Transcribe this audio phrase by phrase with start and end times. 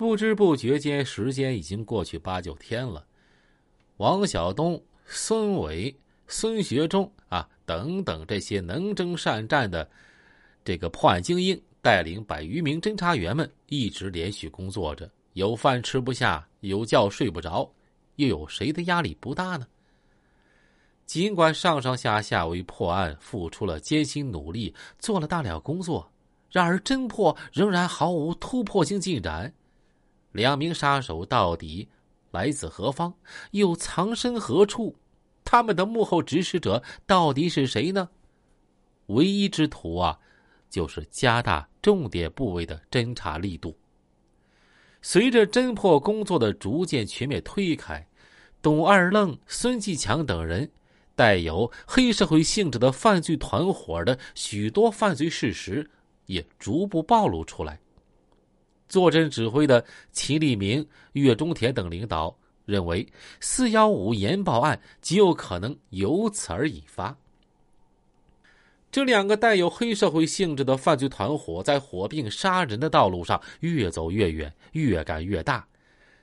[0.00, 3.04] 不知不觉间，时间已经过去八九天了。
[3.98, 5.94] 王晓东、孙伟、
[6.26, 9.86] 孙学忠啊等等这些能征善战的
[10.64, 15.06] 这个破案精英，带领百余名侦查员们一直连续工作着。
[15.34, 17.70] 有饭吃不下，有觉睡不着，
[18.16, 19.66] 又有谁的压力不大呢？
[21.04, 26.10] 尽管上上下下为破案付出了艰辛努力，做了大量工作，
[26.50, 29.52] 然而侦破仍然毫无突破性进展。
[30.32, 31.88] 两名杀手到底
[32.30, 33.14] 来自何方，
[33.50, 34.96] 又藏身何处？
[35.44, 38.08] 他们的幕后指使者到底是谁呢？
[39.06, 40.18] 唯一之途啊，
[40.68, 43.76] 就是加大重点部位的侦查力度。
[45.02, 48.06] 随着侦破工作的逐渐全面推开，
[48.62, 50.70] 董二愣、孙继强等人
[51.16, 55.90] 带有黑社会性质的犯罪团伙的许多犯罪事实
[56.26, 57.80] 也逐步暴露出来。
[58.90, 62.36] 坐镇指挥的秦立明、岳中田等领导
[62.66, 63.06] 认为，
[63.40, 67.16] 四幺五研报案极有可能由此而引发。
[68.90, 75.68] 这两个带有黑社会性质的犯罪团伙，在火并杀人的道路上越走越远，越干越大，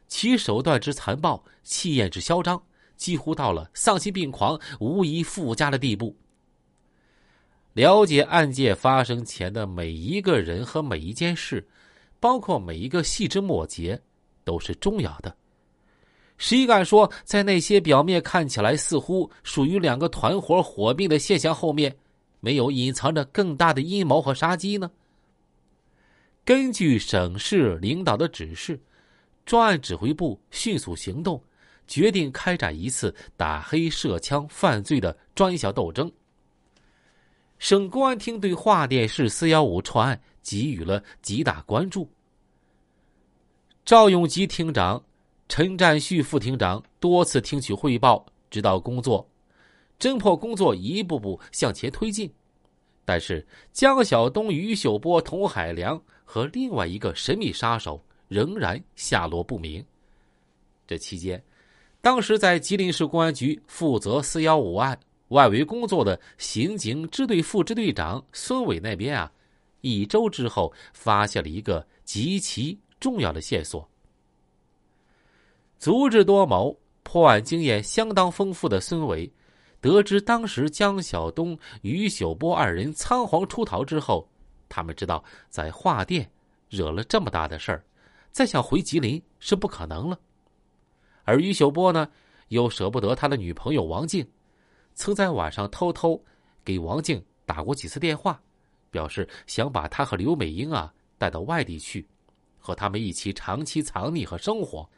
[0.09, 2.61] 其手段之残暴，气焰之嚣张，
[2.97, 6.17] 几乎到了丧心病狂、无以复加的地步。
[7.71, 11.65] 了解案件发生前的每一个人和每一件事，
[12.19, 14.01] 包括每一个细枝末节，
[14.43, 15.35] 都是重要的。
[16.37, 21.95] 谁敢说，在那些表面看起来似乎属于两个团伙火并的现象后面？
[22.39, 24.91] 没有隐藏着更大的阴谋和杀机呢？
[26.45, 28.79] 根据省市领导的指示，
[29.43, 31.41] 专案指挥部迅速行动，
[31.87, 36.09] 决定开展一次打黑涉枪犯罪的专项斗争。
[37.57, 42.09] 省公安厅对桦甸市四幺五串案给予了极大关注。
[43.83, 45.03] 赵永吉厅长、
[45.49, 49.27] 陈占旭副厅长多次听取汇报，指导工作。
[49.99, 52.31] 侦破工作一步步向前推进，
[53.03, 59.83] 但是江晓东、于秀波、童海良和另外一个神秘杀手仍然下落不明。
[60.85, 61.43] 这期间，
[61.99, 64.97] 当时在吉林市公安局负责“四幺五”案
[65.29, 69.31] 外围工作的刑警支队副支队长孙伟那边啊，
[69.81, 73.87] 一周之后发现了一个极其重要的线索。
[75.77, 79.31] 足智多谋、破案经验相当丰富的孙伟。
[79.79, 84.27] 得知当时江晓东、于秀波二人仓皇出逃之后，
[84.67, 86.29] 他们知道在华店
[86.67, 87.85] 惹了这么大的事儿，
[88.31, 90.19] 再想回吉林是不可能了。
[91.23, 92.09] 而于秀波呢，
[92.47, 94.27] 又舍不得他的女朋友王静，
[94.95, 96.21] 曾在晚上偷偷
[96.65, 98.41] 给王静打过几次电话，
[98.97, 102.03] 表示想把他和刘美英啊带到外地去，
[102.57, 104.89] 和他们一起长期藏匿和生活。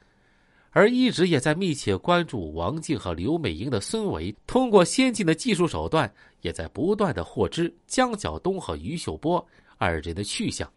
[0.71, 9.45] 而一直也在密切关注王静和刘美英的孙伟，通过先进的技术手段，也在不断的获知江晓东和于秀波
[9.77, 10.71] 二人的去向。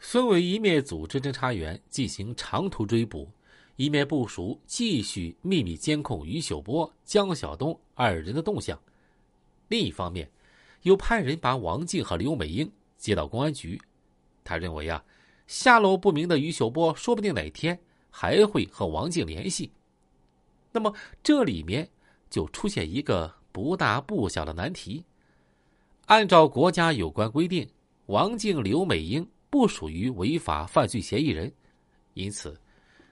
[0.00, 3.30] 孙伟一面组织侦查员进行长途追捕，
[3.76, 8.76] 一面部署继续秘密监控于秀波、江晓东二人的动向。
[9.68, 10.28] 另一方面，
[10.86, 13.80] 又派人把王静和刘美英接到公安局。
[14.42, 15.04] 他认为啊，
[15.46, 17.78] 下落不明的于秀波说不定哪天。
[18.18, 19.70] 还会和王静联系，
[20.72, 20.90] 那么
[21.22, 21.86] 这里面
[22.30, 25.04] 就出现一个不大不小的难题。
[26.06, 27.68] 按照国家有关规定，
[28.06, 31.52] 王静、刘美英不属于违法犯罪嫌疑人，
[32.14, 32.58] 因此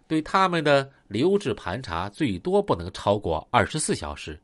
[0.09, 4.41] 对他们的留置盘查最多不能超过二十四小时。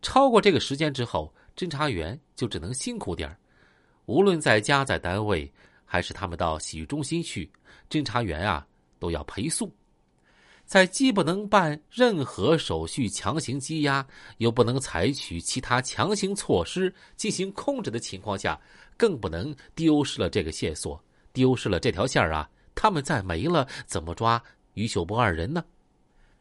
[0.00, 3.36] 超过这个时间之后，侦查员就只能辛苦点
[4.06, 5.52] 无论在家在单位，
[5.84, 7.50] 还是他们到洗浴中心去，
[7.90, 8.64] 侦查员啊
[9.00, 9.68] 都要陪宿。
[10.64, 18.60] 在既不能办任何手续强行羁押，又不能采取其他强行措施进行控制的情况下，
[18.96, 21.02] 更不能丢失了这个线索，
[21.32, 22.48] 丢失了这条线啊！
[22.74, 24.40] 他们再没了，怎么抓
[24.74, 25.64] 于秀波二人呢？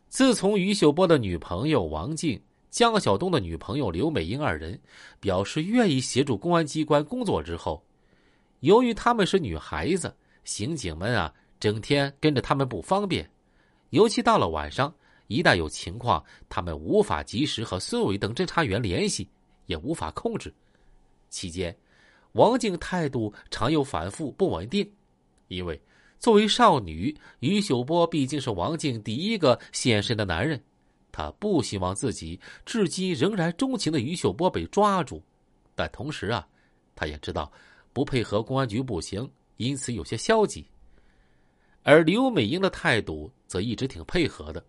[0.09, 4.79] 自从于秀波的女朋友王静、江晓东的女朋友刘美英二人
[5.19, 7.83] 表示愿意协助公安机关工作之后，
[8.59, 13.27] 由于他们是女孩子，刑警们啊，整天跟着他们不方便。
[13.91, 14.93] 尤其到了晚上，
[15.27, 19.27] 一旦有情况，他们无法及时和孙伟等侦查员联系，
[19.65, 20.53] 也无法控制。
[21.29, 21.75] 期间，
[22.33, 24.89] 王静态度常有反复不稳定，
[25.47, 25.81] 因为
[26.19, 30.61] 作为少女，于秀波毕竟是王静第一个现身的男人，
[31.17, 35.19] 他不希望自己至今仍然钟情的于秀波被抓住，
[35.73, 36.47] 但同时啊，
[36.95, 37.51] 他也知道
[37.91, 40.63] 不配合公安局不行，因此有些消极。
[41.81, 44.63] 而刘美英的态度则一直挺配合的。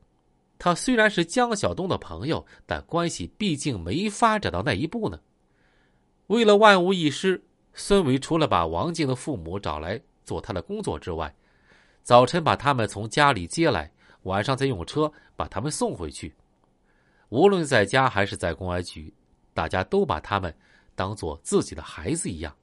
[0.58, 5.20] 她虽然是江小东的朋友，但关系毕竟没发展到那一步呢。
[6.28, 7.38] 为了万无一失，
[7.74, 11.30] 孙伟除了把王静的父母找来做他的工作之外，
[12.02, 13.92] 早晨把他们从家里接来，
[14.22, 16.34] 晚上再用车把他们送回去。
[17.28, 19.12] 无论在家还是在公安局，
[19.52, 20.54] 大家都把他们
[20.94, 22.54] 当做自己的孩子一样，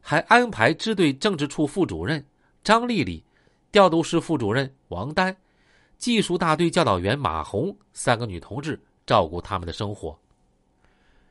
[0.00, 2.24] 还安排支队政治处副主任
[2.62, 3.24] 张丽丽、
[3.72, 5.36] 调度室副主任王丹。
[5.96, 10.16] 技术大队教导员马红三个女同志照顾他们的生活。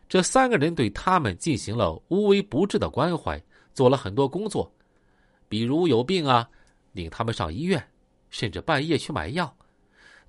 [0.10, 3.42] 这三个人对他们进行了无微不至的关怀，
[3.74, 4.70] 做了很多工作，
[5.48, 6.50] 比如有病啊，
[6.92, 7.82] 领他们上医院，
[8.30, 9.56] 甚至半夜去买药。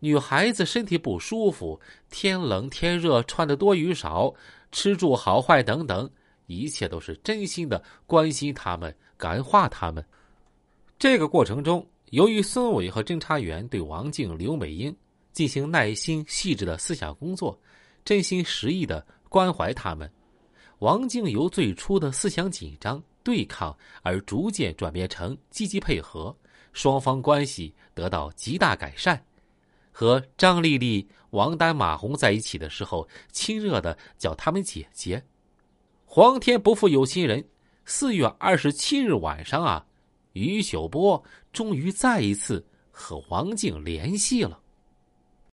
[0.01, 1.81] 女孩子身体不舒服，
[2.11, 4.33] 天冷天热，穿的多与少，
[4.71, 6.11] 吃住好坏等等，
[6.47, 10.05] 一切都是真心的关心他们，感化他们。
[10.99, 11.87] 这个过程中。
[12.11, 14.97] 由于孙伟和侦查员对王静、刘美英
[15.31, 17.61] 进行耐心细致的思想工作，
[18.03, 20.11] 真心实意的关怀他们，
[20.79, 26.35] 王静由最初的思想紧张对抗，而逐渐转变成积极配合，
[26.73, 29.23] 双方关系得到极大改善。
[29.91, 35.23] 和张丽丽、王丹、马红在一起的时候，亲热的叫他们姐姐。
[36.05, 37.45] 皇天不负有心人，
[37.85, 39.85] 四月二十七日晚上啊。
[40.35, 41.21] 于秀波
[41.53, 44.61] 终于再一次和王静联系了。